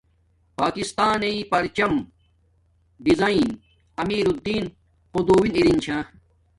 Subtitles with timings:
[0.59, 2.05] پاکستانی پرچامیݵ
[3.03, 3.47] ڈیذاین
[4.01, 4.65] امیرلدین
[5.13, 5.97] قدوݵ ارین چھا